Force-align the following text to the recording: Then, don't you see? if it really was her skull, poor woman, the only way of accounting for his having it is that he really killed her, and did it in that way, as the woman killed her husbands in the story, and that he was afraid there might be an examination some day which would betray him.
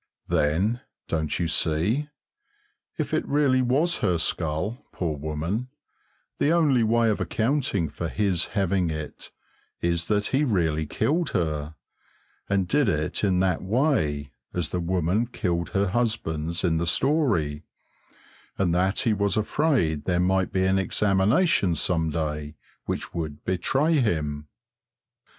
Then, 0.29 0.81
don't 1.07 1.37
you 1.37 1.45
see? 1.47 2.09
if 2.97 3.13
it 3.13 3.23
really 3.27 3.61
was 3.61 3.97
her 3.97 4.17
skull, 4.17 4.83
poor 4.91 5.15
woman, 5.15 5.67
the 6.39 6.51
only 6.51 6.81
way 6.81 7.11
of 7.11 7.21
accounting 7.21 7.87
for 7.87 8.09
his 8.09 8.47
having 8.57 8.89
it 8.89 9.29
is 9.79 10.07
that 10.07 10.25
he 10.33 10.43
really 10.43 10.87
killed 10.87 11.29
her, 11.37 11.75
and 12.49 12.67
did 12.67 12.89
it 12.89 13.23
in 13.23 13.41
that 13.41 13.61
way, 13.61 14.31
as 14.55 14.69
the 14.69 14.79
woman 14.79 15.27
killed 15.27 15.69
her 15.69 15.89
husbands 15.89 16.63
in 16.63 16.77
the 16.77 16.87
story, 16.87 17.61
and 18.57 18.73
that 18.73 19.01
he 19.01 19.13
was 19.13 19.37
afraid 19.37 20.05
there 20.05 20.19
might 20.19 20.51
be 20.51 20.65
an 20.65 20.79
examination 20.79 21.75
some 21.75 22.09
day 22.09 22.55
which 22.85 23.13
would 23.13 23.43
betray 23.45 23.99
him. 23.99 24.47